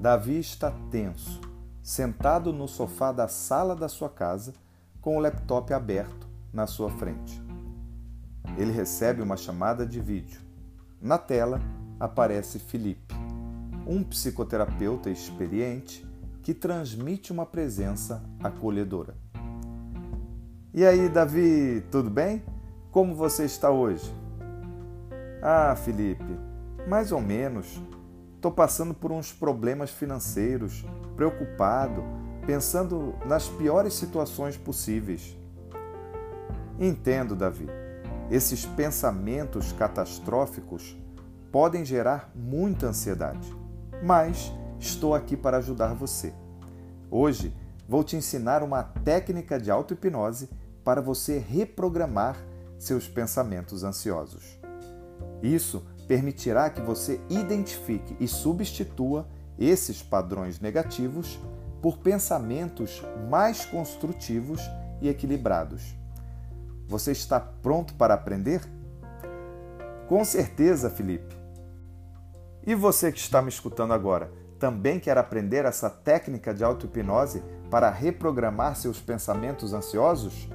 Davi 0.00 0.38
está 0.38 0.70
tenso, 0.92 1.40
sentado 1.82 2.52
no 2.52 2.68
sofá 2.68 3.10
da 3.10 3.26
sala 3.26 3.74
da 3.74 3.88
sua 3.88 4.08
casa, 4.08 4.54
com 5.00 5.16
o 5.16 5.20
laptop 5.20 5.74
aberto 5.74 6.28
na 6.52 6.68
sua 6.68 6.88
frente. 6.88 7.42
Ele 8.56 8.70
recebe 8.70 9.20
uma 9.20 9.36
chamada 9.36 9.84
de 9.84 10.00
vídeo. 10.00 10.40
Na 11.02 11.18
tela 11.18 11.60
aparece 11.98 12.60
Felipe, 12.60 13.12
um 13.84 14.04
psicoterapeuta 14.04 15.10
experiente 15.10 16.06
que 16.44 16.54
transmite 16.54 17.32
uma 17.32 17.44
presença 17.44 18.22
acolhedora. 18.40 19.16
E 20.72 20.86
aí, 20.86 21.08
Davi, 21.08 21.84
tudo 21.90 22.08
bem? 22.08 22.44
Como 22.92 23.16
você 23.16 23.46
está 23.46 23.68
hoje? 23.68 24.14
Ah, 25.42 25.74
Felipe, 25.74 26.38
mais 26.86 27.10
ou 27.10 27.20
menos. 27.20 27.80
Estou 28.38 28.52
passando 28.52 28.94
por 28.94 29.10
uns 29.10 29.32
problemas 29.32 29.90
financeiros, 29.90 30.84
preocupado, 31.16 32.04
pensando 32.46 33.16
nas 33.26 33.48
piores 33.48 33.94
situações 33.94 34.56
possíveis. 34.56 35.36
Entendo, 36.78 37.34
Davi. 37.34 37.66
Esses 38.30 38.64
pensamentos 38.64 39.72
catastróficos 39.72 40.96
podem 41.50 41.84
gerar 41.84 42.30
muita 42.32 42.86
ansiedade, 42.86 43.52
mas 44.04 44.52
estou 44.78 45.16
aqui 45.16 45.36
para 45.36 45.56
ajudar 45.56 45.92
você. 45.94 46.32
Hoje 47.10 47.52
vou 47.88 48.04
te 48.04 48.14
ensinar 48.14 48.62
uma 48.62 48.84
técnica 48.84 49.58
de 49.58 49.68
auto-hipnose 49.68 50.48
para 50.84 51.00
você 51.00 51.38
reprogramar 51.38 52.36
seus 52.78 53.08
pensamentos 53.08 53.82
ansiosos. 53.82 54.60
Isso 55.42 55.84
permitirá 56.08 56.70
que 56.70 56.80
você 56.80 57.20
identifique 57.28 58.16
e 58.18 58.26
substitua 58.26 59.28
esses 59.58 60.02
padrões 60.02 60.58
negativos 60.58 61.38
por 61.82 61.98
pensamentos 61.98 63.02
mais 63.28 63.66
construtivos 63.66 64.62
e 65.02 65.08
equilibrados. 65.08 65.94
Você 66.88 67.12
está 67.12 67.38
pronto 67.38 67.92
para 67.94 68.14
aprender? 68.14 68.62
Com 70.08 70.24
certeza, 70.24 70.88
Felipe. 70.88 71.36
E 72.66 72.74
você 72.74 73.12
que 73.12 73.18
está 73.18 73.42
me 73.42 73.50
escutando 73.50 73.92
agora, 73.92 74.32
também 74.58 74.98
quer 74.98 75.18
aprender 75.18 75.66
essa 75.66 75.90
técnica 75.90 76.54
de 76.54 76.64
auto-hipnose 76.64 77.42
para 77.70 77.90
reprogramar 77.90 78.74
seus 78.74 78.98
pensamentos 78.98 79.74
ansiosos? 79.74 80.48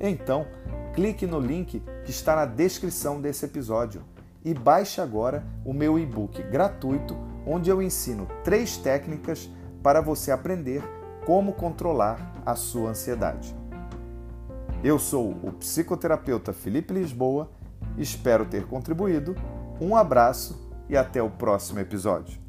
Então, 0.00 0.46
clique 0.94 1.26
no 1.26 1.38
link 1.38 1.82
que 2.04 2.10
está 2.10 2.34
na 2.34 2.44
descrição 2.44 3.20
desse 3.20 3.44
episódio 3.44 4.02
e 4.46 4.54
baixe 4.54 5.00
agora 5.00 5.44
o 5.64 5.72
meu 5.72 5.98
e-book 5.98 6.40
gratuito, 6.44 7.16
onde 7.44 7.68
eu 7.68 7.82
ensino 7.82 8.28
três 8.44 8.76
técnicas 8.76 9.50
para 9.82 10.00
você 10.00 10.30
aprender 10.30 10.84
como 11.26 11.52
controlar 11.52 12.32
a 12.46 12.54
sua 12.54 12.90
ansiedade. 12.90 13.52
Eu 14.84 15.00
sou 15.00 15.32
o 15.42 15.52
psicoterapeuta 15.54 16.52
Felipe 16.52 16.94
Lisboa, 16.94 17.50
espero 17.98 18.46
ter 18.46 18.68
contribuído. 18.68 19.34
Um 19.80 19.96
abraço 19.96 20.70
e 20.88 20.96
até 20.96 21.20
o 21.20 21.28
próximo 21.28 21.80
episódio. 21.80 22.45